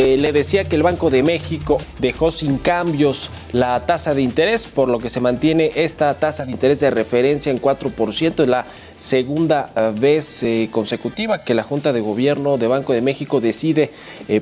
[0.00, 4.64] Eh, le decía que el Banco de México dejó sin cambios la tasa de interés,
[4.64, 8.44] por lo que se mantiene esta tasa de interés de referencia en 4%.
[8.44, 13.00] Es la segunda eh, vez eh, consecutiva que la Junta de Gobierno de Banco de
[13.00, 13.90] México decide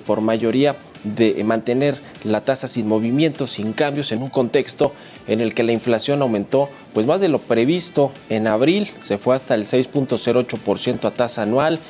[0.04, 4.92] por mayoría de mantener la tasa sin movimientos, sin cambios, en un contexto
[5.26, 9.34] en el que la inflación aumentó pues más de lo previsto en abril, se fue
[9.34, 11.80] hasta el 6.08% a tasa anual.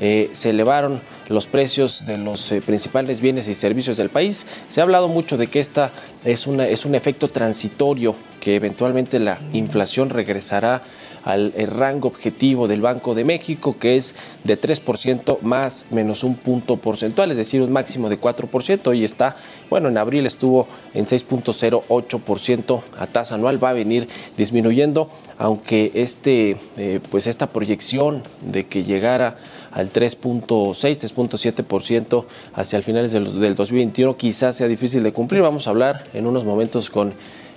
[0.00, 4.46] Eh, se elevaron los precios de los eh, principales bienes y servicios del país.
[4.68, 5.90] Se ha hablado mucho de que esta
[6.24, 10.82] es, una, es un efecto transitorio, que eventualmente la inflación regresará
[11.24, 16.36] al el rango objetivo del Banco de México, que es de 3% más menos un
[16.36, 18.86] punto porcentual, es decir, un máximo de 4%.
[18.86, 19.36] Hoy está,
[19.68, 26.58] bueno, en abril estuvo en 6.08% a tasa anual, va a venir disminuyendo, aunque este,
[26.76, 29.36] eh, pues esta proyección de que llegara
[29.76, 32.24] al 3.6, 3.7%
[32.54, 35.42] hacia el finales del, del 2021 quizás sea difícil de cumplir.
[35.42, 37.12] Vamos a hablar en unos momentos con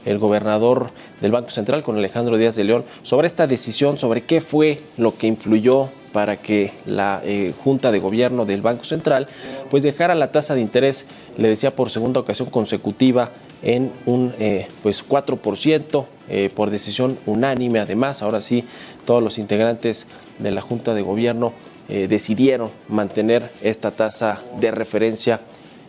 [0.06, 4.42] el gobernador del Banco Central, con Alejandro Díaz de León, sobre esta decisión, sobre qué
[4.42, 9.28] fue lo que influyó para que la eh, Junta de Gobierno del Banco Central
[9.70, 11.06] pues dejara la tasa de interés,
[11.38, 13.32] le decía por segunda ocasión consecutiva,
[13.62, 17.80] en un eh, pues 4% eh, por decisión unánime.
[17.80, 18.64] Además, ahora sí,
[19.06, 20.08] todos los integrantes
[20.40, 21.54] de la Junta de Gobierno
[21.90, 25.42] eh, decidieron mantener esta tasa de referencia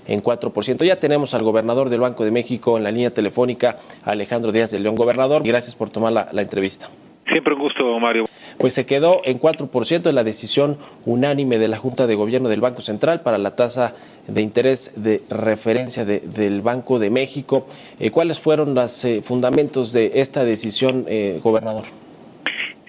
[0.07, 0.84] en 4%.
[0.84, 4.81] Ya tenemos al gobernador del Banco de México en la línea telefónica, Alejandro Díaz de
[4.81, 4.97] León.
[4.97, 6.89] Gobernador, gracias por tomar la, la entrevista.
[7.30, 8.27] Siempre un gusto, Mario.
[8.58, 12.61] Pues se quedó en 4% en la decisión unánime de la Junta de Gobierno del
[12.61, 13.95] Banco Central para la tasa
[14.27, 17.67] de interés de referencia de, del Banco de México.
[17.98, 21.85] Eh, ¿Cuáles fueron los eh, fundamentos de esta decisión, eh, gobernador?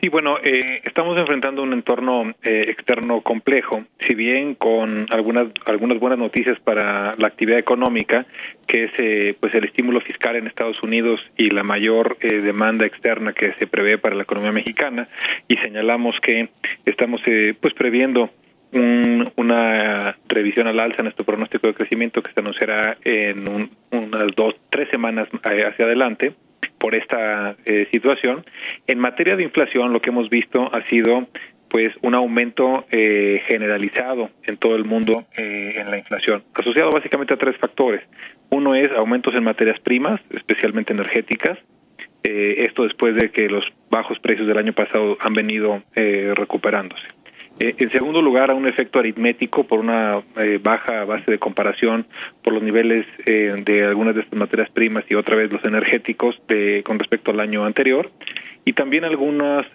[0.01, 5.99] Sí, bueno, eh, estamos enfrentando un entorno eh, externo complejo, si bien con algunas algunas
[5.99, 8.25] buenas noticias para la actividad económica,
[8.65, 12.87] que es eh, pues el estímulo fiscal en Estados Unidos y la mayor eh, demanda
[12.87, 15.07] externa que se prevé para la economía mexicana,
[15.47, 16.49] y señalamos que
[16.83, 18.31] estamos eh, pues previendo
[18.71, 23.69] un, una revisión al alza en nuestro pronóstico de crecimiento que se anunciará en un,
[23.91, 26.33] unas dos, tres semanas eh, hacia adelante
[26.81, 28.43] por esta eh, situación.
[28.87, 31.27] En materia de inflación, lo que hemos visto ha sido
[31.69, 37.33] pues un aumento eh, generalizado en todo el mundo eh, en la inflación, asociado básicamente
[37.33, 38.01] a tres factores.
[38.49, 41.57] Uno es aumentos en materias primas, especialmente energéticas.
[42.23, 47.07] Eh, esto después de que los bajos precios del año pasado han venido eh, recuperándose.
[47.61, 52.07] Eh, en segundo lugar, a un efecto aritmético por una eh, baja base de comparación
[52.43, 56.35] por los niveles eh, de algunas de estas materias primas y otra vez los energéticos
[56.47, 58.09] de, con respecto al año anterior.
[58.65, 59.67] Y también algunos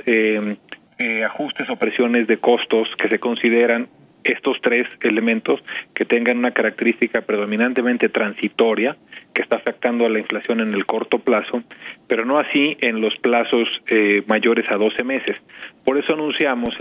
[1.24, 3.86] ajustes o presiones de costos que se consideran
[4.24, 5.60] estos tres elementos
[5.94, 8.96] que tengan una característica predominantemente transitoria
[9.32, 11.62] que está afectando a la inflación en el corto plazo,
[12.08, 15.36] pero no así en los plazos eh, mayores a 12 meses.
[15.84, 16.76] Por eso anunciamos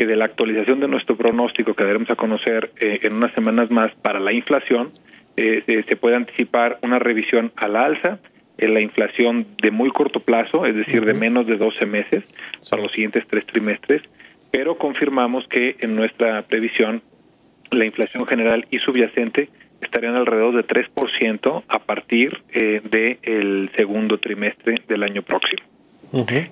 [0.00, 3.70] que de la actualización de nuestro pronóstico que daremos a conocer eh, en unas semanas
[3.70, 4.88] más para la inflación,
[5.36, 8.18] eh, eh, se puede anticipar una revisión a la alza
[8.56, 12.24] en la inflación de muy corto plazo, es decir, de menos de 12 meses
[12.70, 14.00] para los siguientes tres trimestres,
[14.50, 17.02] pero confirmamos que en nuestra previsión
[17.70, 19.50] la inflación general y subyacente
[19.82, 25.62] estarían alrededor de 3% a partir eh, del segundo trimestre del año próximo.
[26.12, 26.48] Uh -huh.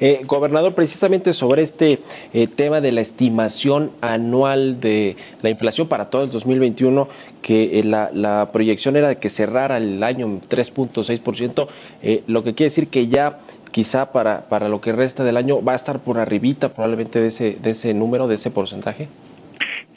[0.00, 1.98] Eh, gobernador, precisamente sobre este
[2.32, 7.08] eh, tema de la estimación anual de la inflación para todo el 2021,
[7.42, 11.68] que eh, la, la, proyección era de que cerrara el año en 3.6%,
[12.02, 13.38] eh, lo que quiere decir que ya
[13.72, 17.28] quizá para, para lo que resta del año va a estar por arribita probablemente de
[17.28, 19.08] ese, de ese número, de ese porcentaje.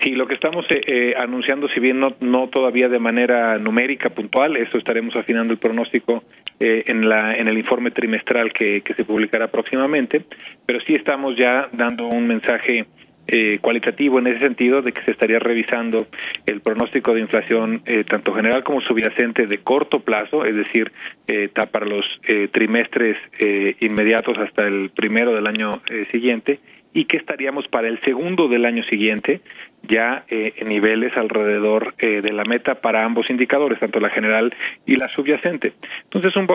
[0.04, 4.10] Sí, lo que estamos eh, eh, anunciando, si bien no, no todavía de manera numérica
[4.10, 6.24] puntual, eso estaremos afinando el pronóstico
[6.62, 10.24] eh, en, la, en el informe trimestral que, que se publicará próximamente,
[10.66, 12.86] pero sí estamos ya dando un mensaje
[13.28, 16.08] eh, cualitativo en ese sentido de que se estaría revisando
[16.46, 20.92] el pronóstico de inflación eh, tanto general como subyacente de corto plazo, es decir,
[21.28, 26.60] eh, para los eh, trimestres eh, inmediatos hasta el primero del año eh, siguiente
[26.94, 29.42] y que estaríamos para el segundo del año siguiente
[29.84, 34.54] ya eh, en niveles alrededor eh, de la meta para ambos indicadores, tanto la general
[34.86, 35.74] y la subyacente.
[36.04, 36.48] Entonces, un,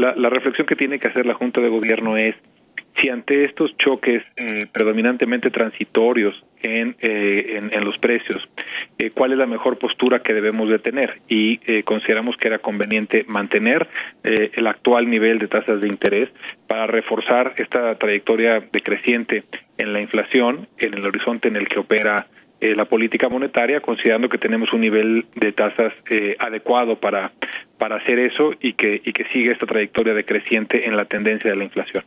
[0.00, 2.34] la, la reflexión que tiene que hacer la Junta de Gobierno es
[3.00, 8.48] si ante estos choques eh, predominantemente transitorios en, eh, en, los precios,
[8.98, 13.24] eh, cuál es la mejor postura que debemos de tener y consideramos que era conveniente
[13.28, 13.86] mantener
[14.24, 16.28] el actual nivel de tasas de interés
[16.66, 19.44] para reforzar esta trayectoria decreciente
[19.78, 22.26] en la inflación en el horizonte en el que opera
[22.60, 25.92] la política monetaria, considerando que tenemos un nivel de tasas
[26.38, 27.32] adecuado para,
[27.78, 31.56] para hacer eso y que, y que sigue esta trayectoria decreciente en la tendencia de
[31.56, 32.02] la inflación.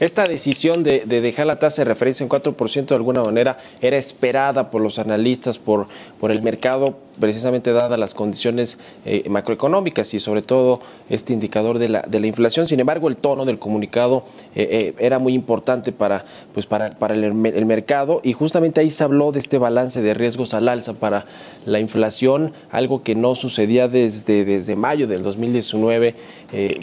[0.00, 4.70] Esta decisión de, dejar la tasa de referencia en 4% de alguna manera era esperada
[4.70, 5.86] por los analistas, por,
[6.18, 11.88] por el mercado, precisamente dadas las condiciones eh, macroeconómicas y sobre todo este indicador de
[11.88, 12.68] la, de la inflación.
[12.68, 14.24] Sin embargo, el tono del comunicado
[14.54, 16.24] eh, eh, era muy importante para,
[16.54, 20.14] pues para, para el, el, mercado y justamente ahí se habló de este balance de
[20.14, 21.26] riesgos al alza para
[21.66, 26.14] la inflación, algo que no sucedía desde, desde mayo del 2019,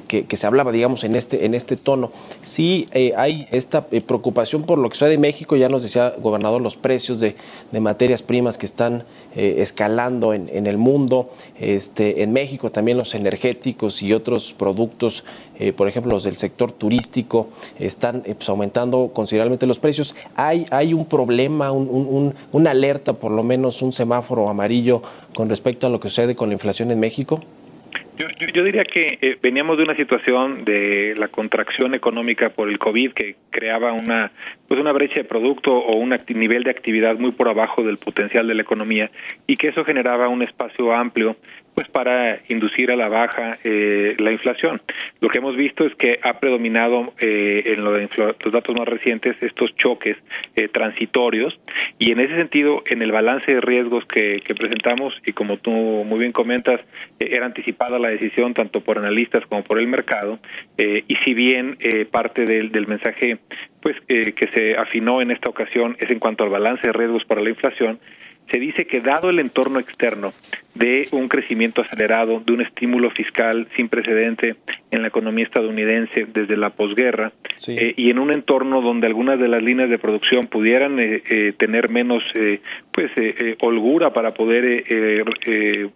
[0.07, 2.11] que, se hablaba, digamos, en este, en este tono.
[2.43, 2.85] Sí
[3.17, 7.19] hay esta preocupación por lo que sucede en México, ya nos decía gobernador, los precios
[7.19, 7.35] de,
[7.71, 9.05] de materias primas que están
[9.35, 11.29] escalando en, el mundo,
[11.59, 15.23] este, en México también los energéticos y otros productos,
[15.59, 17.49] eh, por ejemplo los del sector turístico,
[17.79, 20.15] están eh, pues, aumentando considerablemente los precios.
[20.35, 25.01] Hay, hay un problema, un, una alerta, por lo menos un semáforo amarillo
[25.33, 27.41] con respecto a lo que sucede con la inflación en México.
[28.17, 32.79] Yo, yo, diría que eh, veníamos de una situación de la contracción económica por el
[32.79, 34.31] COVID que creaba una
[34.67, 38.47] pues una brecha de producto o un nivel de actividad muy por abajo del potencial
[38.47, 39.11] de la economía
[39.47, 41.35] y que eso generaba un espacio amplio
[41.75, 44.81] pues para inducir a la baja eh, la inflación.
[45.19, 48.87] Lo que hemos visto es que ha predominado eh, en lo de los datos más
[48.87, 50.15] recientes estos choques
[50.55, 51.59] eh, transitorios
[51.99, 56.19] y en ese sentido en el balance de riesgos que, presentamos y como tú muy
[56.19, 56.79] bien comentas
[57.19, 60.39] eh, era anticipada la decisión tanto por analistas como por el mercado
[60.77, 63.39] eh, y si bien eh, parte del mensaje
[63.85, 67.41] pues que se afinó en esta ocasión es en cuanto al balance de riesgos para
[67.41, 67.99] la inflación.
[68.51, 70.33] Se dice que dado el entorno externo
[70.73, 74.55] de un crecimiento acelerado, de un estímulo fiscal sin precedente
[74.89, 77.31] en la economía estadounidense desde la posguerra,
[77.67, 81.53] eh, y en un entorno donde algunas de las líneas de producción pudieran eh, eh,
[81.55, 82.23] tener menos,
[82.91, 83.11] pues,
[83.61, 84.83] holgura para poder,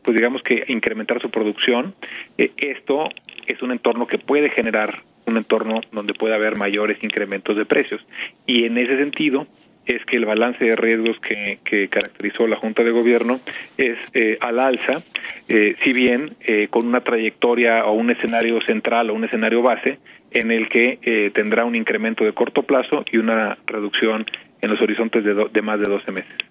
[0.03, 1.95] pues, digamos que incrementar su producción,
[2.37, 3.09] esto
[3.47, 8.01] es un entorno que puede generar un entorno donde puede haber mayores incrementos de precios.
[8.45, 9.47] Y en ese sentido,
[9.85, 11.57] es que el balance de riesgos que,
[11.89, 13.39] caracterizó la Junta de Gobierno
[13.77, 15.01] es eh, al alza,
[15.47, 19.97] eh, si bien eh, con una trayectoria o un escenario central o un escenario base
[20.31, 24.27] en el que tendrá un incremento de corto plazo y una reducción
[24.61, 26.48] en los horizontes de, de más de 12 meses.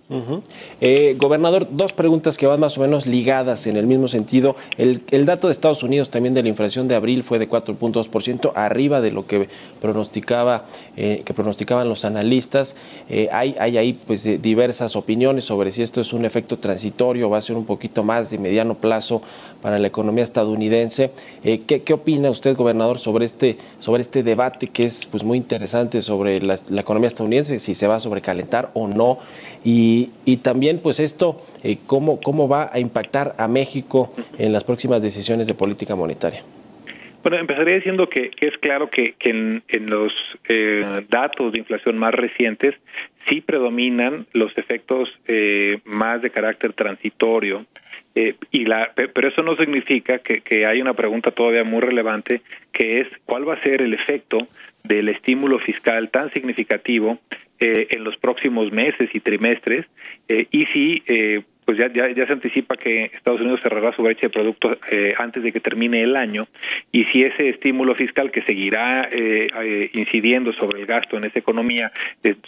[0.80, 4.56] Eh, gobernador, dos preguntas que van más o menos ligadas en el mismo sentido.
[4.78, 9.02] El, dato de Estados Unidos también de la inflación de abril fue de 4.2%, arriba
[9.02, 9.48] de lo que
[9.82, 10.64] pronosticaba,
[10.96, 12.74] eh, que pronosticaban los analistas.
[13.10, 17.38] Eh, hay, hay ahí pues diversas opiniones sobre si esto es un efecto transitorio, va
[17.38, 19.20] a ser un poquito más de mediano plazo
[19.62, 21.10] para la economía estadounidense.
[21.44, 25.36] Eh, ¿qué, ¿qué, opina usted, gobernador, sobre este, sobre este debate que es pues muy
[25.36, 29.18] interesante sobre la, la economía estadounidense, si se va a sobrecalentar o no?
[29.64, 34.64] Y, y también, pues esto, eh, ¿cómo, ¿cómo va a impactar a México en las
[34.64, 36.42] próximas decisiones de política monetaria?
[37.22, 40.12] Bueno, empezaría diciendo que, es claro que, que en, en, los
[40.48, 42.74] eh, datos de inflación más recientes
[43.28, 47.66] sí predominan los efectos eh, más de carácter transitorio.
[48.14, 52.40] Eh, y la, pero eso no significa que, que hay una pregunta todavía muy relevante,
[52.72, 54.38] que es cuál va a ser el efecto
[54.84, 57.18] del estímulo fiscal tan significativo
[57.60, 59.84] eh, en los próximos meses y trimestres
[60.28, 64.02] eh, y si eh, pues ya, ya, ya se anticipa que Estados Unidos cerrará su
[64.02, 66.46] brecha de productos eh, antes de que termine el año
[66.92, 69.08] y si ese estímulo fiscal que seguirá
[69.92, 71.90] incidiendo sobre el gasto en esa economía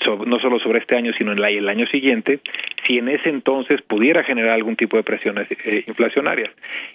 [0.03, 2.39] so, no solo sobre este año sino en la, el año siguiente
[2.87, 5.49] si en ese entonces pudiera generar algún tipo de presiones
[5.87, 6.51] inflacionarias.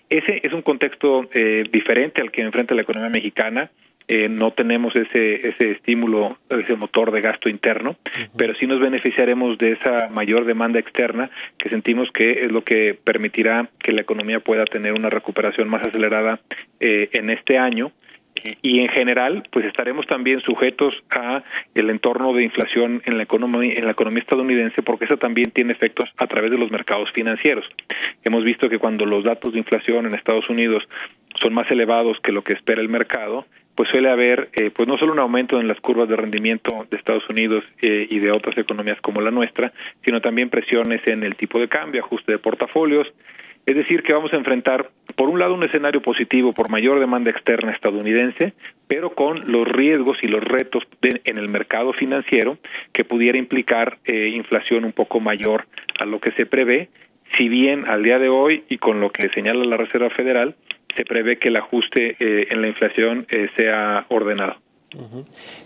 [0.09, 1.29] Ese es un contexto
[1.69, 3.69] diferente al que enfrenta la economía mexicana
[4.07, 8.29] eh, no tenemos ese, ese estímulo, ese motor de gasto interno, uh -huh.
[8.37, 12.97] pero sí nos beneficiaremos de esa mayor demanda externa que sentimos que es lo que
[13.03, 16.39] permitirá que la economía pueda tener una recuperación más acelerada
[16.79, 17.91] eh, en este año
[18.61, 23.73] y en general pues estaremos también sujetos a el entorno de inflación en la economía
[23.73, 27.65] en la economía estadounidense porque eso también tiene efectos a través de los mercados financieros.
[28.23, 30.83] Hemos visto que cuando los datos de inflación en Estados Unidos
[31.41, 34.97] son más elevados que lo que espera el mercado, pues suele haber eh, pues no
[34.97, 38.57] solo un aumento en las curvas de rendimiento de Estados Unidos eh, y de otras
[38.57, 39.73] economías como la nuestra,
[40.03, 43.07] sino también presiones en el tipo de cambio, ajuste de portafolios,
[43.65, 47.31] es decir, que vamos a enfrentar, por un lado, un escenario positivo por mayor demanda
[47.31, 48.53] externa estadounidense,
[48.87, 52.57] pero con los riesgos y los retos en el mercado financiero
[52.93, 55.65] que pudiera implicar eh, inflación un poco mayor
[55.99, 56.89] a lo que se prevé,
[57.37, 60.55] si bien al día de hoy y con lo que señala la Reserva Federal,
[60.95, 64.64] se prevé que el ajuste eh, en la inflación eh, sea ordenado.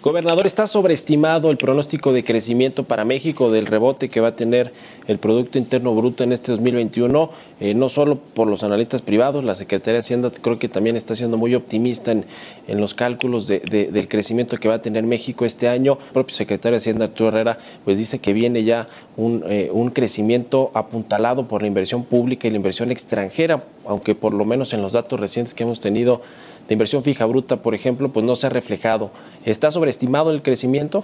[0.01, 4.71] Gobernador, ¿está sobreestimado el pronóstico de crecimiento para México del rebote que va a tener
[5.07, 7.29] el Producto Interno Bruto en este 2021?
[7.59, 11.15] Eh, no solo por los analistas privados, la Secretaría de Hacienda creo que también está
[11.15, 12.25] siendo muy optimista en,
[12.67, 15.97] en los cálculos de, del crecimiento que va a tener México este año.
[16.07, 19.89] El propio secretario de Hacienda, Arturo Herrera, pues dice que viene ya un, eh, un
[19.91, 24.81] crecimiento apuntalado por la inversión pública y la inversión extranjera, aunque por lo menos en
[24.81, 26.21] los datos recientes que hemos tenido
[26.69, 29.11] de inversión fija bruta, por ejemplo, pues no se ha reflejado.
[29.43, 31.03] ¿Está sobreestimado el crecimiento?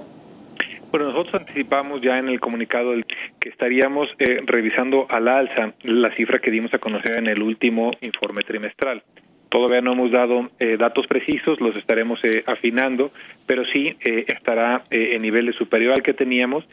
[0.92, 2.94] Bueno, nosotros anticipamos ya en el comunicado
[3.40, 7.92] que estaríamos eh, revisando al alza la cifra que dimos a conocer en el último
[8.02, 9.02] informe trimestral.
[9.50, 13.12] Todavía no hemos dado eh, datos precisos, los estaremos eh, afinando,
[13.48, 16.64] pero sí estará en niveles superior al que teníamos.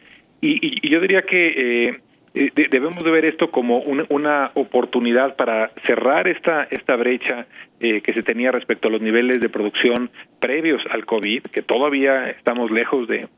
[0.42, 2.00] Y, y yo diría que
[2.34, 7.46] eh, debemos de ver esto como una oportunidad para cerrar esta esta brecha
[7.80, 10.10] eh, que se tenía respecto a los niveles de producción
[10.40, 13.28] previos al COVID, que todavía estamos lejos de,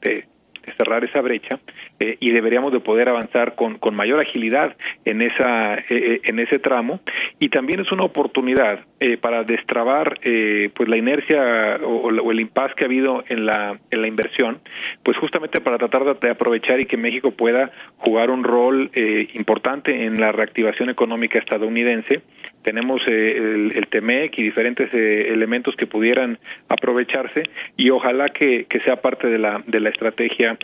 [0.77, 1.59] cerrar esa brecha
[2.01, 7.01] eh, y deberíamos de poder avanzar con, con mayor agilidad en esa en ese tramo
[7.39, 8.81] y también es una oportunidad
[9.21, 14.03] para destrabar pues la inercia o, o, el impasse que ha habido en la en
[14.03, 14.61] la inversión
[15.03, 20.05] pues justamente para tratar de aprovechar y que México pueda jugar un rol eh, importante
[20.05, 22.23] en la reactivación económica estadounidense.
[22.65, 27.45] Tenemos eh, el, el, TEMEC y diferentes eh, elementos que pudieran aprovecharse
[27.77, 30.59] y ojalá que, sea parte de la, de la estrategia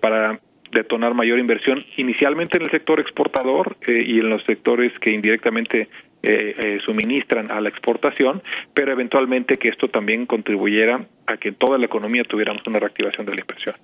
[0.00, 0.40] para
[0.72, 5.88] detonar mayor inversión, inicialmente en el sector exportador y en los sectores que indirectamente
[6.24, 11.56] eh, eh, suministran a la exportación, pero eventualmente que esto también contribuyera a que en
[11.56, 13.74] toda la economía tuviéramos una reactivación de la inversión.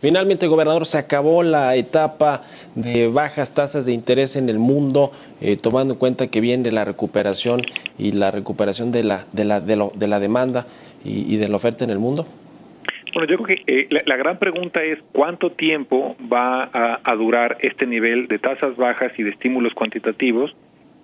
[0.00, 5.56] Finalmente, gobernador, se acabó la etapa de bajas tasas de interés en el mundo, eh,
[5.56, 7.62] tomando en cuenta que viene la recuperación
[7.98, 10.66] y la recuperación de la, de la, de, lo, de la demanda
[11.04, 12.26] y, de la oferta en el mundo.
[13.14, 18.26] Bueno, yo creo que la, gran pregunta es cuánto tiempo va a, durar este nivel
[18.26, 20.54] de tasas bajas y de estímulos cuantitativos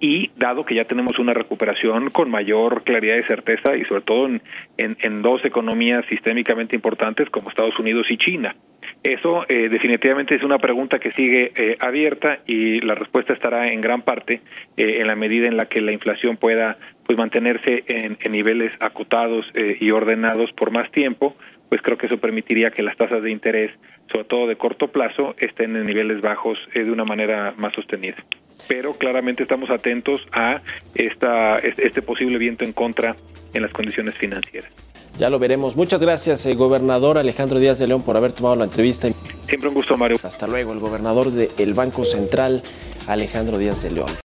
[0.01, 4.29] y dado que ya tenemos una recuperación con mayor claridad y certeza y sobre todo
[4.77, 8.55] en, dos economías sistémicamente importantes como Estados Unidos y China.
[9.03, 13.81] Eso eh, definitivamente es una pregunta que sigue eh, abierta y la respuesta estará en
[13.81, 14.41] gran parte
[14.77, 18.73] eh, en la medida en la que la inflación pueda pues mantenerse en, en niveles
[18.81, 21.35] acotados y ordenados por más tiempo,
[21.69, 23.71] pues creo que eso permitiría que las tasas de interés,
[24.11, 28.17] sobre todo de corto plazo, estén en niveles bajos de una manera más sostenida
[28.67, 30.61] pero claramente estamos atentos a
[30.95, 33.17] esta, este posible viento en contra
[33.55, 34.71] en las condiciones financieras.
[35.19, 35.75] Ya lo veremos.
[35.75, 39.09] Muchas gracias, eh, gobernador Alejandro Díaz de León, por haber tomado la entrevista.
[39.49, 40.19] Siempre un gusto, Mario.
[40.23, 42.63] Hasta luego, el gobernador del Banco Central,
[43.09, 44.28] Alejandro Díaz de León.